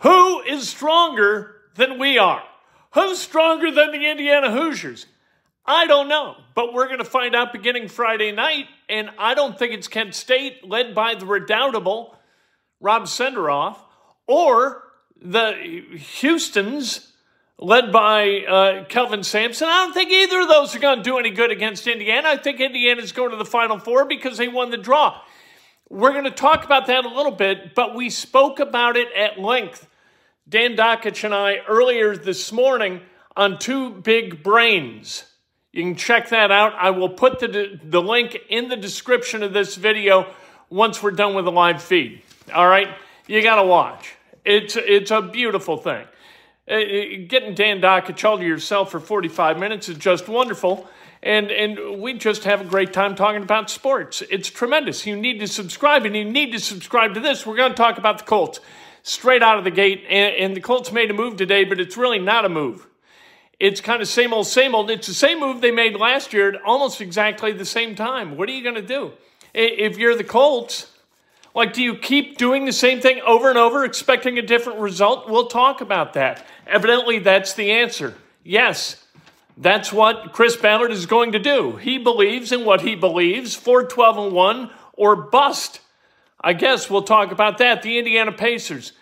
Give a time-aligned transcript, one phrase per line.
[0.00, 2.42] Who is stronger than we are?
[2.94, 5.06] Who's stronger than the Indiana Hoosiers?
[5.64, 9.58] I don't know, but we're going to find out beginning Friday night, and I don't
[9.58, 12.18] think it's Kent State, led by the redoubtable
[12.80, 13.76] Rob Senderoff,
[14.26, 14.84] or
[15.20, 15.52] the
[16.18, 17.12] Houston's,
[17.58, 19.68] led by uh, Kelvin Sampson.
[19.68, 22.30] I don't think either of those are going to do any good against Indiana.
[22.30, 25.20] I think Indiana's going to the Final Four because they won the draw.
[25.90, 29.38] We're going to talk about that a little bit, but we spoke about it at
[29.38, 29.86] length,
[30.48, 33.00] Dan Dakich and I, earlier this morning
[33.36, 35.24] on Two Big Brains.
[35.72, 36.74] You can check that out.
[36.74, 40.26] I will put the, the link in the description of this video
[40.68, 42.22] once we're done with the live feed.
[42.52, 42.88] All right?
[43.28, 44.14] You got to watch.
[44.44, 46.04] It's, it's a beautiful thing.
[46.68, 46.78] Uh,
[47.28, 50.88] getting Dan Dakich all to yourself for 45 minutes is just wonderful.
[51.22, 54.22] And, and we just have a great time talking about sports.
[54.30, 55.06] It's tremendous.
[55.06, 57.44] You need to subscribe, and you need to subscribe to this.
[57.44, 58.58] We're going to talk about the Colts
[59.02, 60.04] straight out of the gate.
[60.08, 62.86] And, and the Colts made a move today, but it's really not a move.
[63.58, 64.90] It's kind of same old, same old.
[64.90, 68.36] It's the same move they made last year at almost exactly the same time.
[68.36, 69.12] What are you going to do?
[69.52, 70.86] If you're the Colts,
[71.54, 75.28] like, do you keep doing the same thing over and over, expecting a different result?
[75.28, 76.46] We'll talk about that.
[76.66, 78.14] Evidently, that's the answer.
[78.44, 79.04] Yes,
[79.56, 81.76] that's what Chris Ballard is going to do.
[81.76, 85.80] He believes in what he believes 4 12 and 1 or bust.
[86.40, 87.82] I guess we'll talk about that.
[87.82, 88.92] The Indiana Pacers.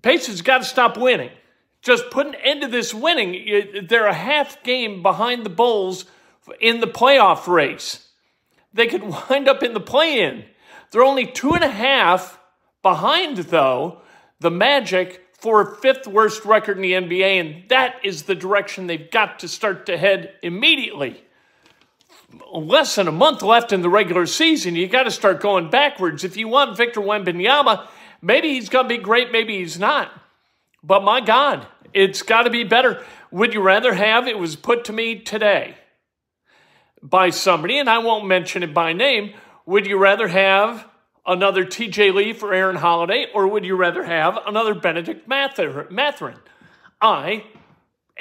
[0.00, 1.30] Pacers got to stop winning.
[1.82, 3.86] Just put an end to this winning.
[3.88, 6.06] They're a half game behind the Bulls
[6.60, 8.08] in the playoff race.
[8.72, 10.44] They could wind up in the play in.
[10.90, 12.38] They're only two and a half
[12.82, 14.02] behind, though,
[14.40, 19.10] the Magic for fifth worst record in the NBA, and that is the direction they've
[19.10, 21.24] got to start to head immediately.
[22.52, 26.24] Less than a month left in the regular season, you got to start going backwards.
[26.24, 27.86] If you want Victor Wembanyama,
[28.20, 30.10] maybe he's going to be great, maybe he's not.
[30.82, 33.04] But my God, it's got to be better.
[33.30, 35.76] Would you rather have it was put to me today
[37.02, 39.34] by somebody, and I won't mention it by name?
[39.66, 40.86] Would you rather have
[41.26, 46.38] another TJ Lee for Aaron Holiday, or would you rather have another Bennedict Mather- Mathurin?
[47.00, 47.44] I,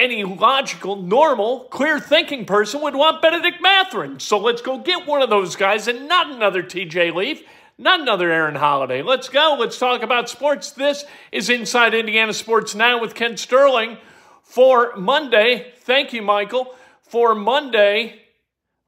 [0.01, 4.19] any logical, normal, clear thinking person would want Bennedict Mathurin.
[4.19, 7.43] So let's go get one of those guys and not another TJ Leaf,
[7.77, 9.03] not another Aaron Holiday.
[9.03, 9.55] Let's go.
[9.59, 10.71] Let's talk about sports.
[10.71, 13.97] This is Inside Indiana Sports Now with Kent Sterling
[14.41, 15.71] for Monday.
[15.81, 16.73] Thank you, Michael.
[17.03, 18.21] For Monday,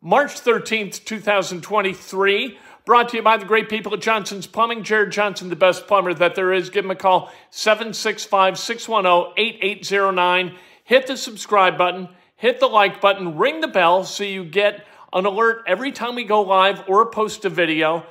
[0.02, 2.58] March 13th, 2023.
[2.86, 4.84] Brought to you by the great people at Johnson's Plumbing.
[4.84, 6.70] Jared Johnson, the best plumber that there is.
[6.70, 10.58] Give him a call, 765 610 8809.
[10.84, 15.26] Hit the subscribe button, hit the like button, ring the bell so you get an
[15.26, 18.06] alert every time we go live or post a video.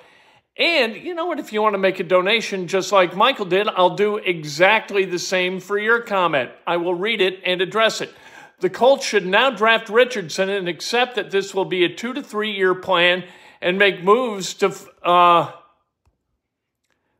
[0.56, 1.38] And you know what?
[1.38, 5.18] If you want to make a donation, just like Michael did, I'll do exactly the
[5.18, 6.50] same for your comment.
[6.66, 8.12] I will read it and address it.
[8.60, 12.22] The Colts should now draft Richardson and accept that this will be a two to
[12.22, 13.24] three year plan
[13.60, 15.50] and make moves to uh,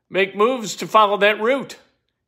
[0.09, 1.79] make moves to follow that route.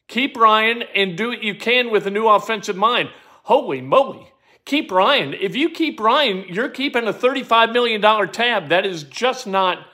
[0.08, 3.10] Keep Ryan and do what you can with a new offensive mind.
[3.44, 4.32] Holy moly.
[4.64, 5.34] Keep Ryan.
[5.34, 8.68] If you keep Ryan, you're keeping a $35 million tab.
[8.68, 9.86] That is just not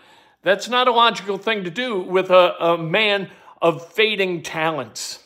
[0.42, 3.28] that's not a logical thing to do with a, a man
[3.60, 5.22] of fading talents.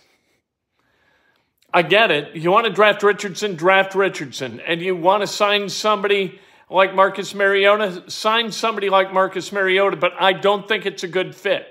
[1.73, 2.35] I get it.
[2.37, 4.61] You want to draft Richardson, draft Richardson.
[4.61, 10.13] And you want to sign somebody like Marcus Mariota, sign somebody like Marcus Mariota, but
[10.19, 11.67] I don't think it's a good fit.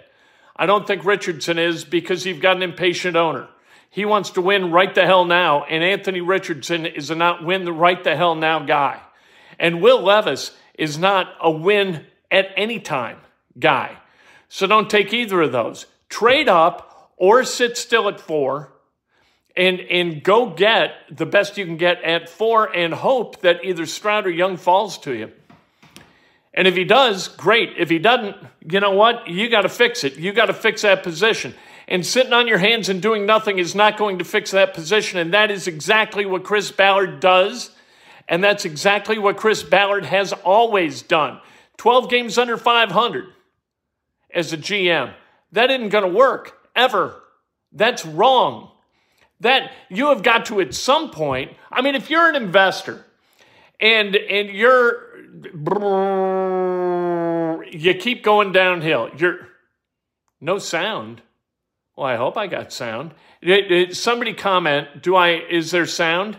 [0.55, 3.47] I don't think Richardson is because you've got an impatient owner.
[3.89, 7.65] He wants to win right the hell now, and Anthony Richardson is a not win
[7.65, 8.99] the right the hell now guy.
[9.59, 13.17] And Will Levis is not a win at any time
[13.59, 13.97] guy.
[14.49, 15.85] So don't take either of those.
[16.09, 18.73] Trade up or sit still at four
[19.55, 23.85] and and go get the best you can get at four and hope that either
[23.85, 25.31] Stroud or Young falls to you.
[26.53, 27.71] And if he does, great.
[27.77, 28.35] If he doesn't,
[28.69, 29.27] you know what?
[29.27, 30.17] You got to fix it.
[30.17, 31.55] You got to fix that position.
[31.87, 35.19] And sitting on your hands and doing nothing is not going to fix that position.
[35.19, 37.71] And that is exactly what Chris Ballard does.
[38.29, 41.39] And that's exactly what Chris Ballard has always done.
[41.77, 43.25] 12 games under 500
[44.33, 45.13] as a GM.
[45.51, 47.21] That isn't going to work ever.
[47.71, 48.71] That's wrong.
[49.39, 51.51] That you have got to at some point.
[51.71, 53.05] I mean, if you're an investor
[53.79, 55.02] and and you're
[57.71, 59.09] you keep going downhill.
[59.17, 59.47] You're
[60.41, 61.21] no sound.
[61.95, 63.13] Well, I hope I got sound.
[63.91, 66.37] Somebody comment, do I is there sound?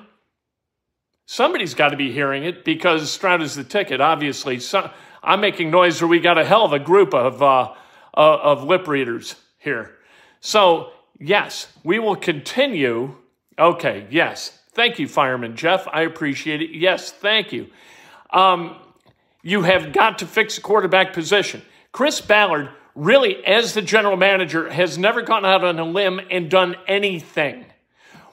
[1.26, 4.59] Somebody's got to be hearing it because Stroud is the ticket, obviously.
[4.61, 4.91] So,
[5.23, 7.73] I'm making noise or we got a hell of a group of uh,
[8.17, 9.97] uh, of lip readers here.
[10.41, 13.17] So, yes, we will continue.
[13.59, 14.59] Okay, yes.
[14.73, 15.87] Thank you, Fireman Jeff.
[15.91, 16.71] I appreciate it.
[16.73, 17.69] Yes, thank you.
[18.31, 18.76] Um,
[19.43, 21.62] you have got to fix the quarterback position.
[21.93, 26.50] Chris Ballard, really, as the general manager, has never gone out on a limb and
[26.50, 27.67] done anything.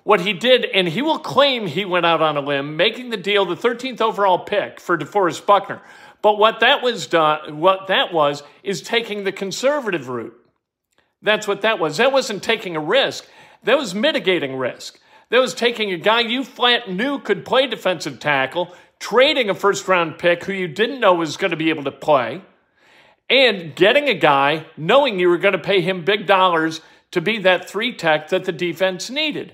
[0.04, 3.18] What he did, and he will claim he went out on a limb, making the
[3.18, 5.82] deal the 13th overall pick for DeForest Buckner.
[6.22, 10.38] But what that was done, what that was, is taking the conservative route.
[11.22, 11.98] That's what that was.
[11.98, 13.28] That wasn't taking a risk.
[13.64, 15.00] That was mitigating risk.
[15.30, 19.88] That was taking a guy you flat knew could play defensive tackle, trading a first
[19.88, 22.42] round pick who you didn't know was going to be able to play,
[23.30, 27.40] and getting a guy knowing you were going to pay him big dollars to be
[27.40, 29.54] that three tech that the defense needed.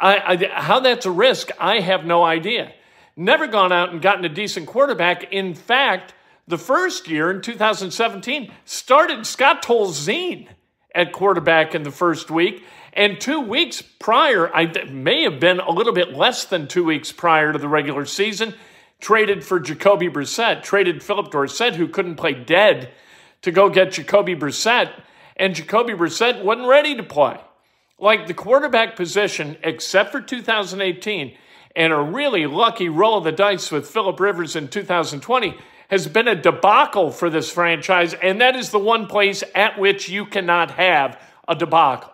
[0.00, 2.72] I, I, how that's a risk, I have no idea.
[3.16, 5.32] Never gone out and gotten a decent quarterback.
[5.32, 6.14] In fact,
[6.46, 10.48] the first year in 2017 started Scott Tolzien
[10.94, 12.64] at quarterback in the first week.
[12.92, 17.12] And two weeks prior, I may have been a little bit less than two weeks
[17.12, 18.54] prior to the regular season,
[19.00, 22.90] traded for Jacoby Brissett, traded Phillip Dorsett, who couldn't play dead,
[23.42, 24.90] to go get Jacoby Brissett.
[25.36, 27.38] And Jacoby Brissett wasn't ready to play.
[27.98, 31.36] Like the quarterback position, except for 2018,
[31.74, 35.56] and a really lucky roll of the dice with Philip Rivers in 2020,
[35.90, 38.14] has been a debacle for this franchise.
[38.14, 42.12] And that is the one place at which you cannot have a debacle.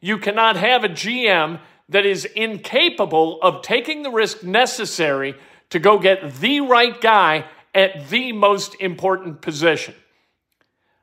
[0.00, 1.60] You cannot have a GM
[1.90, 5.34] that is incapable of taking the risk necessary
[5.70, 7.44] to go get the right guy
[7.74, 9.94] at the most important position.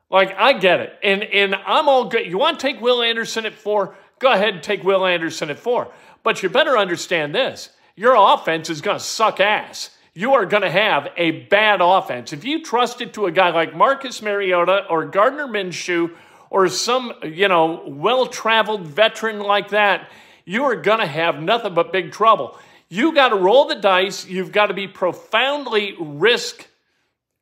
[0.09, 2.25] Like I get it, and and I'm all good.
[2.25, 3.95] You want to take Will Anderson at four?
[4.19, 5.91] Go ahead and take Will Anderson at four.
[6.23, 9.91] But you better understand this: your offense is going to suck ass.
[10.13, 13.51] You are going to have a bad offense if you trust it to a guy
[13.51, 16.11] like Marcus Mariota or Gardner Minshew
[16.49, 20.09] or some you know well-traveled veteran like that.
[20.45, 22.57] You are going to have nothing but big trouble.
[22.89, 24.25] You got to roll the dice.
[24.25, 26.65] You've got to be profoundly risk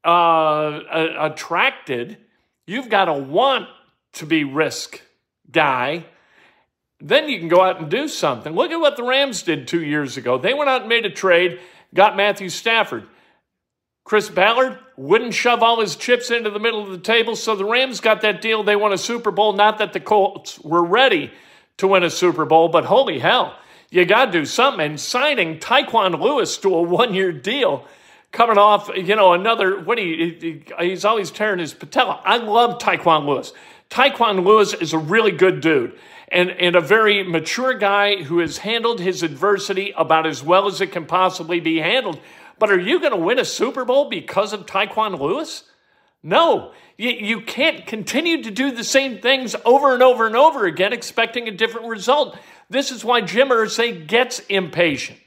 [0.04, 0.80] uh,
[1.20, 2.18] attracted.
[2.66, 3.68] You've got to want
[4.14, 5.02] to be risk
[5.52, 6.06] guy.
[7.00, 8.54] Then you can go out and do something.
[8.54, 10.38] Look at what the Rams did two years ago.
[10.38, 11.60] They went out and made a trade,
[11.94, 13.08] got Matthew Stafford.
[14.06, 17.66] Chris Ballard wouldn't shove all his chips into the middle of the table, so the
[17.66, 18.64] Rams got that deal.
[18.64, 19.54] They won a Super Bowl.
[19.54, 21.32] Not that the Colts were ready
[21.78, 23.58] to win a Super Bowl, but holy hell,
[23.90, 24.86] you got to do something.
[24.86, 27.86] And signing Tyquan Lewis to a one year deal,
[28.32, 32.22] coming off, you know, another, what he, he's always tearing his patella.
[32.24, 33.54] I love Tyquan Lewis.
[33.90, 35.98] Tyquan Lewis is a really good dude
[36.30, 40.82] and, and a very mature guy who has handled his adversity about as well as
[40.82, 42.20] it can possibly be handled.
[42.58, 45.64] But are you going to win a Super Bowl because of Tyquan Lewis?
[46.24, 50.66] No, you, you can't continue to do the same things over and over and over
[50.66, 52.38] again, expecting a different result.
[52.70, 55.20] This is why Jim Irsay gets impatient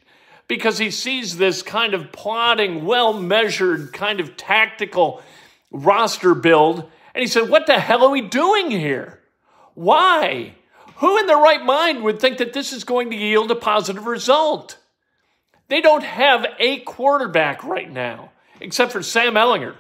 [0.49, 5.23] because he sees this kind of plodding, well measured, kind of tactical
[5.71, 6.91] roster build.
[7.19, 9.19] And he said, What the hell are we doing here?
[9.75, 10.55] Why?
[10.99, 14.07] Who in their right mind would think that this is going to yield a positive
[14.07, 14.79] result?
[15.67, 19.75] They don't have a quarterback right now, except for Sam Ehlinger.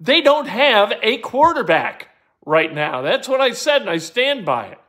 [0.00, 2.08] They don't have a quarterback
[2.44, 3.00] right now.
[3.00, 4.80] That's what I said, and I stand by it.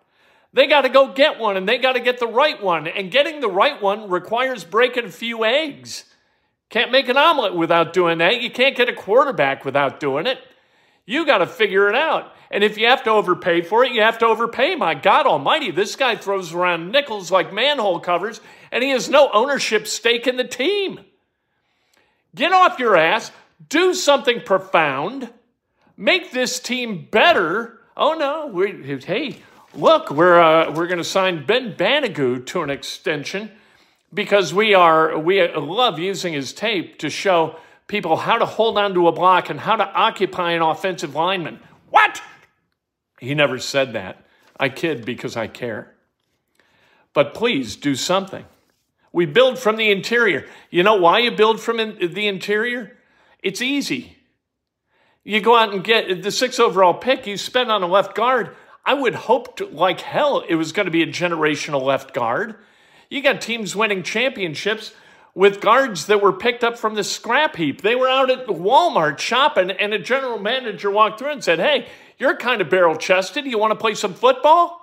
[0.51, 2.87] They got to go get one, and they got to get the right one.
[2.87, 6.05] And getting the right one requires breaking a few eggs.
[6.71, 8.41] Can't make an omelet without doing that.
[8.41, 10.39] You can't get a quarterback without doing it.
[11.05, 12.33] You got to figure it out.
[12.49, 14.75] And if you have to overpay for it, you have to overpay.
[14.75, 18.39] My God Almighty, this guy throws around nickels like manhole covers,
[18.71, 20.99] and he has no ownership stake in the team.
[22.35, 23.31] Get off your ass,
[23.69, 25.29] do something profound,
[25.97, 27.79] make this team better.
[27.97, 29.37] Oh no, we, hey,
[29.73, 33.51] look, we're uh, we're going to sign Ben Banogu to an extension
[34.13, 37.57] because we are we love using his tape to show
[37.93, 41.59] people how to hold on to a block and how to occupy an offensive lineman.
[41.91, 42.23] What?
[43.19, 44.25] He never said that.
[44.59, 45.93] I kid because I care.
[47.13, 48.45] But please do something.
[49.11, 50.47] We build from the interior.
[50.71, 52.97] You know why you build from the interior?
[53.43, 54.17] It's easy.
[55.23, 58.55] You go out and get the six overall pick you spend on a left guard.
[58.83, 62.55] I would hope to, like hell it was going to be a generational left guard.
[63.11, 64.93] You got teams winning championships
[65.35, 67.81] with guards that were picked up from the scrap heap.
[67.81, 71.87] They were out at Walmart shopping, and a general manager walked through and said, Hey,
[72.17, 73.45] you're kind of barrel chested.
[73.45, 74.79] You want to play some football?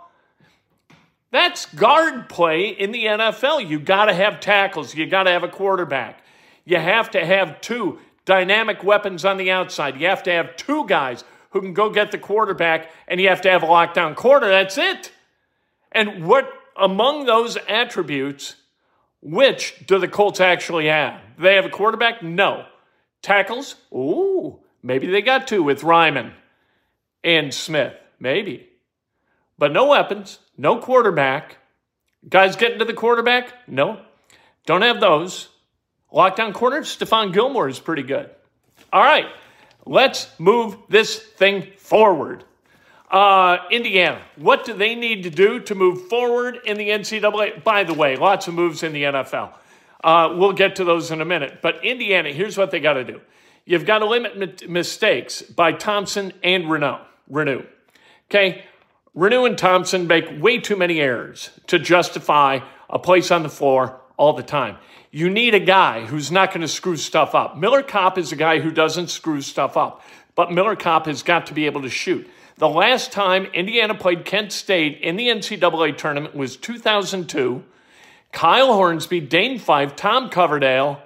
[1.30, 3.68] That's guard play in the NFL.
[3.68, 6.22] You got to have tackles, you got to have a quarterback.
[6.64, 10.00] You have to have two dynamic weapons on the outside.
[10.00, 13.40] You have to have two guys who can go get the quarterback, and you have
[13.42, 14.48] to have a lockdown corner.
[14.48, 15.12] That's it.
[15.92, 18.56] And what among those attributes,
[19.22, 21.20] which do the Colts actually have?
[21.36, 22.22] Do they have a quarterback?
[22.22, 22.64] No.
[23.22, 23.76] Tackles?
[23.92, 26.32] Ooh, maybe they got two with Raimann
[27.22, 27.94] and Smith.
[28.18, 28.68] Maybe.
[29.58, 31.58] But no weapons, no quarterback.
[32.28, 33.68] Guys getting to the quarterback?
[33.68, 34.00] No.
[34.66, 35.48] Don't have those.
[36.12, 38.30] Lockdown corner, Stephon Gilmore is pretty good.
[38.92, 39.26] All right,
[39.86, 42.44] let's move this thing forward.
[43.10, 47.64] Uh, Indiana, what do they need to do to move forward in the NCAA?
[47.64, 49.52] By the way, lots of moves in the NFL.
[50.02, 51.58] Uh, we'll get to those in a minute.
[51.60, 53.20] But Indiana, here's what they got to do
[53.64, 57.00] you've got to limit mistakes by Thompson and Reneau.
[57.30, 57.66] Reneau.
[58.28, 58.64] Okay?
[59.16, 64.00] Reneau and Thompson make way too many errors to justify a place on the floor
[64.16, 64.76] all the time.
[65.10, 67.56] You need a guy who's not going to screw stuff up.
[67.56, 70.02] Miller Kopp is a guy who doesn't screw stuff up,
[70.40, 72.26] but Miller Kopp has got to be able to shoot.
[72.56, 77.62] The last time Indiana played Kent State in the NCAA tournament was 2002.
[78.32, 81.02] Kyle Hornsby, Dane Fife, Tom Coverdale,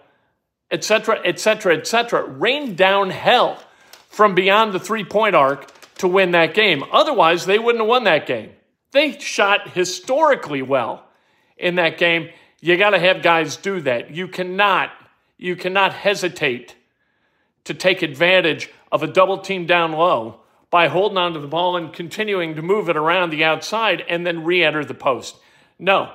[0.70, 3.60] etc., etc., etc., rained down hell
[4.08, 6.84] from beyond the three point arc to win that game.
[6.92, 8.52] Otherwise, they wouldn't have won that game.
[8.92, 11.08] They shot historically well
[11.56, 12.28] in that game.
[12.60, 14.12] You got to have guys do that.
[14.12, 14.92] You cannot
[15.36, 16.76] you cannot hesitate
[17.64, 20.40] to take advantage of a double team down low
[20.71, 24.44] by holding onto the ball and continuing to move it around the outside and then
[24.44, 25.37] re-enter the post.
[25.78, 26.12] No.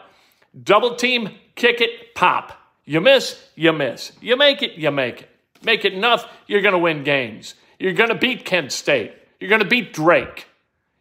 [0.63, 2.53] Double team, kick it, pop.
[2.85, 4.11] You miss, you miss.
[4.21, 5.29] You make it, you make it.
[5.61, 7.55] Make it enough, you're going to win games.
[7.77, 9.13] You're going to beat Kent State.
[9.39, 10.47] You're going to beat Drake.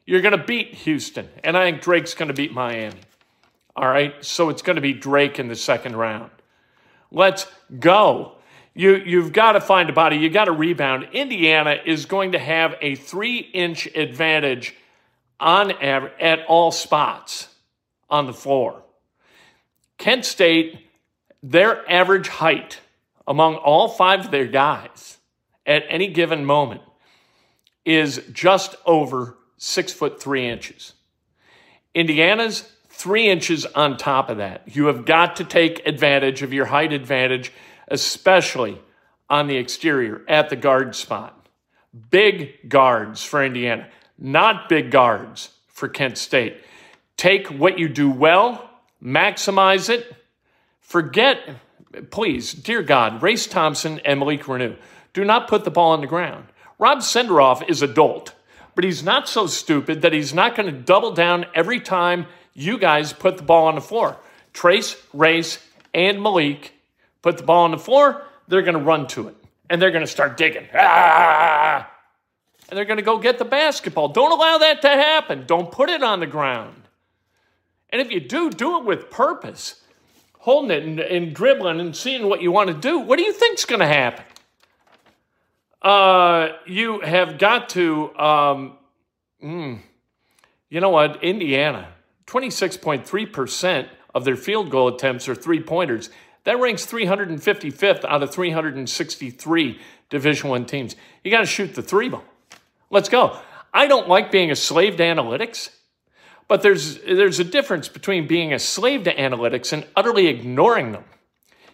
[0.06, 1.28] You're going to beat Houston.
[1.44, 2.96] And I think Drake's going to beat Miami.
[3.76, 4.14] All right?
[4.24, 6.30] So it's going to be Drake in the second round.
[7.10, 7.46] Let's
[7.78, 8.37] go.
[8.78, 10.18] You, you've got to find a body.
[10.18, 11.08] You've got to rebound.
[11.12, 14.72] Indiana is going to have a three inch advantage
[15.40, 17.48] on at all spots
[18.08, 18.84] on the floor.
[19.98, 20.78] Kent State,
[21.42, 22.78] their average height
[23.26, 25.18] among all five of their guys
[25.66, 26.82] at any given moment
[27.84, 30.92] is just over six foot three inches.
[31.94, 34.76] Indiana's three inches on top of that.
[34.76, 37.52] You have got to take advantage of your height advantage,
[37.90, 38.80] especially
[39.28, 41.48] on the exterior at the guard spot.
[42.10, 46.58] Big guards for Indiana, not big guards for Kent State.
[47.16, 48.70] Take what you do well,
[49.02, 50.14] maximize it.
[50.80, 51.40] Forget,
[52.10, 54.76] please, dear God, Race Thompson and Malik Reneau.
[55.12, 56.46] Do not put the ball on the ground.
[56.78, 58.34] Rob Senderoff is adult,
[58.74, 62.78] but he's not so stupid that he's not going to double down every time you
[62.78, 64.16] guys put the ball on the floor.
[64.52, 65.58] Trace, Race,
[65.92, 66.72] and Malik
[67.28, 69.36] put the ball on the floor, they're going to run to it.
[69.68, 70.66] And they're going to start digging.
[70.74, 71.90] Ah!
[72.68, 74.08] And they're going to go get the basketball.
[74.08, 75.44] Don't allow that to happen.
[75.46, 76.84] Don't put it on the ground.
[77.90, 79.82] And if you do, do it with purpose.
[80.38, 82.98] Holding it and, and dribbling and seeing what you want to do.
[82.98, 84.24] What do you think's going to happen?
[85.82, 88.78] Uh, you have got to, um,
[89.44, 89.80] mm,
[90.70, 91.22] you know what?
[91.22, 91.88] Indiana,
[92.26, 96.08] 26.3% of their field goal attempts are three pointers.
[96.48, 100.96] That ranks 355th out of 363 Division One teams.
[101.22, 102.24] You got to shoot the three ball.
[102.88, 103.38] Let's go.
[103.74, 105.68] I don't like being a slave to analytics,
[106.48, 111.04] but there's there's a difference between being a slave to analytics and utterly ignoring them.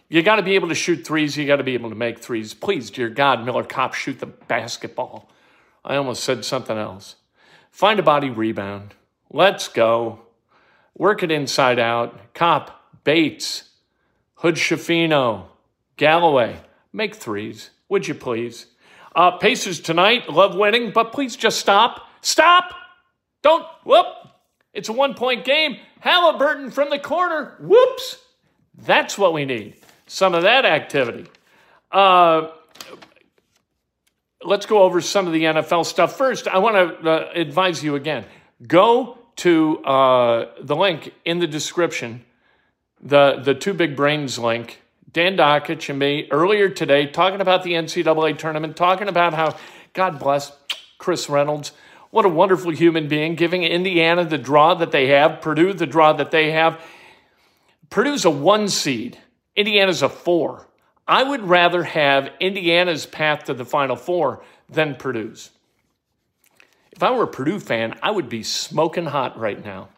[0.09, 1.37] You got to be able to shoot threes.
[1.37, 2.53] You got to be able to make threes.
[2.53, 5.31] Please, dear God, Miller Kopp, shoot the basketball.
[5.85, 7.15] I almost said something else.
[7.71, 8.93] Find a body rebound.
[9.31, 10.25] Let's go.
[10.97, 12.33] Work it inside out.
[12.33, 13.69] Kopp, Bates,
[14.35, 15.45] Hood Schifino,
[15.97, 16.57] Galloway.
[16.93, 18.67] Make threes, would you please?
[19.15, 22.07] Uh, Pacers tonight, love winning, but please just stop.
[22.21, 22.73] Stop!
[23.41, 24.05] Don't, whoop!
[24.73, 25.77] It's a one point game.
[25.99, 27.55] Halliburton from the corner.
[27.59, 28.17] Whoops!
[28.77, 29.75] That's what we need.
[30.07, 31.27] Some of that activity.
[31.91, 32.49] Uh,
[34.43, 36.17] let's go over some of the NFL stuff.
[36.17, 38.25] First, I want to uh, advise you again
[38.65, 42.23] go to uh, the link in the description,
[43.01, 44.81] the, the Two Big Brains link.
[45.11, 49.55] Dan Dakich and me earlier today talking about the NCAA tournament, talking about how,
[49.93, 50.51] God bless
[50.97, 51.71] Chris Reynolds,
[52.11, 56.13] what a wonderful human being, giving Indiana the draw that they have, Purdue the draw
[56.13, 56.79] that they have.
[57.89, 59.17] Purdue's a one seed,
[59.55, 60.67] Indiana's a four.
[61.07, 65.51] I would rather have Indiana's path to the Final Four than Purdue's.
[66.91, 69.89] If I were a Purdue fan, I would be smoking hot right now.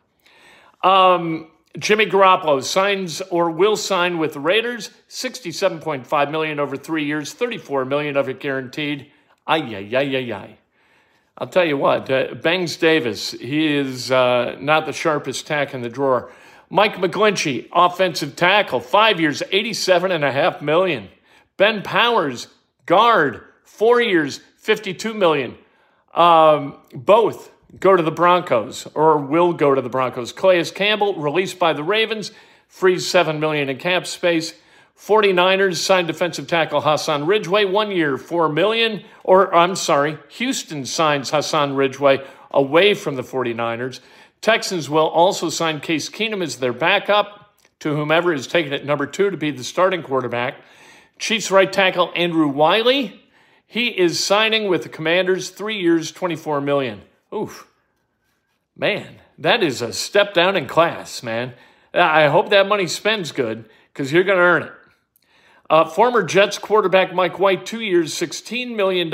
[0.83, 7.33] Um, Jimmy Garoppolo signs or will sign with the Raiders, 67.5 million over three years,
[7.33, 9.11] 34 million of it guaranteed.
[9.45, 10.57] Ay, ay, ay, ay, ay.
[11.37, 15.81] I'll tell you what, uh, Bangs Davis, he is uh, not the sharpest tack in
[15.81, 16.31] the drawer.
[16.69, 21.09] Mike McGlinchey, offensive tackle, five years, 87 and a half million.
[21.55, 22.47] Ben Powers,
[22.85, 25.55] guard, four years, 52 million.
[26.13, 30.31] Um, both go to the Broncos or will go to the Broncos.
[30.31, 32.31] Calais Campbell, released by the Ravens,
[32.67, 34.53] frees 7 million in cap space.
[34.97, 39.03] 49ers signed defensive tackle Hassan Ridgeway, one year, 4 million.
[39.23, 43.99] Or, I'm sorry, Houston signs Hassan Ridgeway away from the 49ers.
[44.41, 49.05] Texans will also sign Case Keenum as their backup to whomever is taken at number
[49.05, 50.55] two to be the starting quarterback.
[51.19, 53.21] Chiefs right tackle Andrew Wylie,
[53.65, 57.01] he is signing with the Commanders, three years, 24 million.
[57.33, 57.67] Oof.
[58.75, 61.53] Man, that is a step down in class, man.
[61.93, 64.73] I hope that money spends good because you're going to earn it.
[65.69, 69.13] Uh, former Jets quarterback Mike White, two years, $16 million.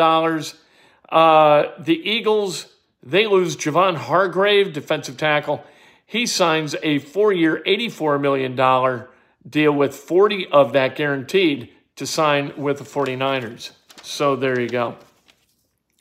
[1.10, 2.67] Uh, the Eagles,
[3.02, 5.63] they lose Javon Hargrave, defensive tackle.
[6.06, 9.08] He signs a four year, $84 million
[9.49, 13.71] deal with 40 of that guaranteed to sign with the 49ers.
[14.02, 14.97] So there you go.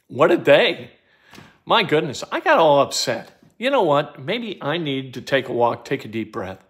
[0.09, 0.91] What a day.
[1.65, 3.31] My goodness, I got all upset.
[3.57, 4.21] You know what?
[4.21, 6.65] Maybe I need to take a walk, take a deep breath.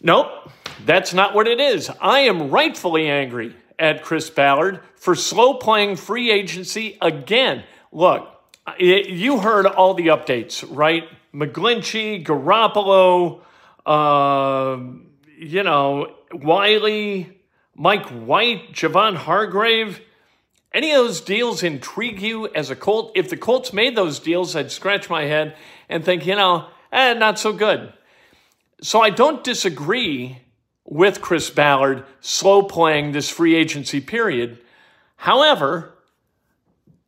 [0.00, 0.50] Nope,
[0.84, 1.90] that's not what it is.
[2.00, 7.64] I am rightfully angry at Chris Ballard for slow playing free agency again.
[7.90, 8.28] Look,
[8.78, 11.04] you heard all the updates, right?
[11.34, 13.40] McGlinchey, Garoppolo,
[13.84, 14.78] uh,
[15.36, 17.40] you know, Wylie,
[17.74, 20.00] Mike White, Javon Hargrave.
[20.74, 23.12] Any of those deals intrigue you as a Colt?
[23.14, 25.56] If the Colts made those deals, I'd scratch my head
[25.88, 27.92] and think, you know, eh, not so good.
[28.82, 30.40] So I don't disagree
[30.84, 34.58] with Chris Ballard slow playing this free agency period.
[35.14, 35.94] However,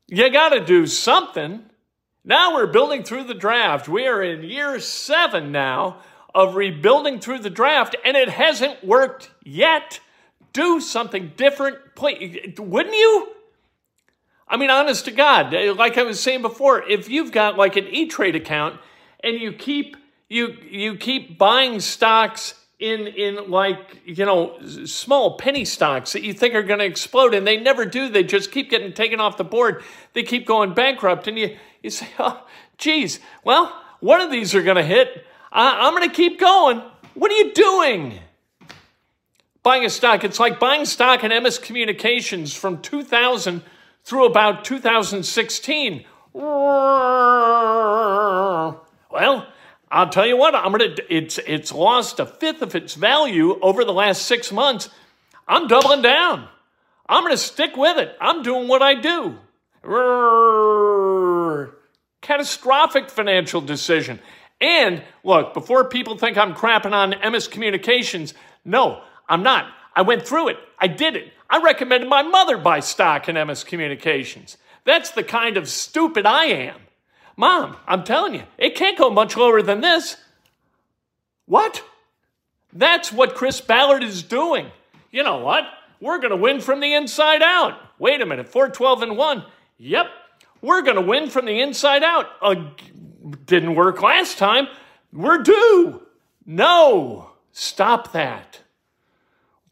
[0.07, 1.65] you got to do something.
[2.25, 3.89] Now we're building through the draft.
[3.89, 5.99] We are in year seven now
[6.33, 9.99] of rebuilding through the draft, and it hasn't worked yet.
[10.53, 12.55] Do something different, please.
[12.59, 13.33] Wouldn't you?
[14.49, 17.77] I mean, honest to God, eh, like I was saying before, if you've got like
[17.77, 18.81] an E Trade account
[19.23, 19.97] and you keep
[20.29, 26.33] you you keep buying stocks in in like you know small penny stocks that you
[26.33, 29.39] think are going to explode and they never do they just keep getting taken off
[29.39, 29.83] the board
[30.13, 32.45] they keep going bankrupt and you you say oh
[32.77, 35.25] geez well one of these are going to hit.
[35.51, 36.83] I, i'm going to keep going.
[37.15, 38.21] What are you doing?
[39.63, 43.63] Buying a stock it's like buying stock in ms communications from 2000
[44.07, 46.07] through about 2016
[49.13, 49.47] well
[49.91, 53.85] I'll tell you what, I'm gonna it's it's lost a fifth of its value over
[53.85, 54.91] the last six months.
[55.47, 56.49] I'm doubling down.
[57.09, 58.17] I'm gonna stick with it.
[58.21, 59.39] I'm doing what I do.
[62.21, 64.19] Catastrophic financial decision.
[64.61, 69.67] And look, before people think I'm crapping on MS Communications, no, I'm not.
[69.97, 70.59] I went through it.
[70.79, 71.33] I did it.
[71.49, 74.59] I recommended my mother buy stock in MS Communications.
[74.85, 76.81] That's the kind of stupid I am.
[77.37, 80.17] Mom, I'm telling you, it can't go much lower than this.
[81.47, 81.83] What?
[82.73, 84.71] That's what Chris Ballard is doing.
[85.11, 85.65] You know what?
[86.01, 87.75] We're going to win from the inside out.
[87.99, 89.45] Wait a minute, 412 and 1.
[89.79, 90.07] Yep,
[90.61, 92.27] we're going to win from the inside out.
[92.43, 92.71] Uh,
[93.47, 94.69] didn't work last time.
[95.13, 96.03] We're due.
[96.45, 98.61] No, stop that.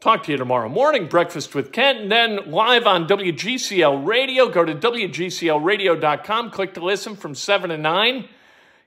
[0.05, 4.47] Talk to you tomorrow morning, Breakfast with Kent, and then live on WGCL Radio.
[4.49, 8.29] Go to WGCLradio.com, click to listen from 7 to 9.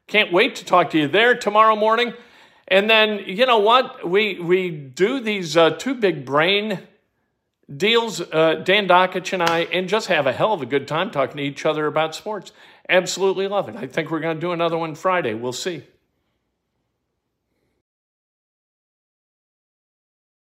[0.07, 2.15] Can't wait to talk to you there tomorrow morning.
[2.69, 4.09] And then, you know what?
[4.09, 6.87] We, we do these uh, two big brain
[7.77, 11.11] deals, uh, Dan Dakich and I, and just have a hell of a good time
[11.11, 12.53] talking to each other about sports.
[12.89, 13.75] Absolutely love it.
[13.75, 15.35] I think we're going to do another one Friday.
[15.35, 15.83] We'll see.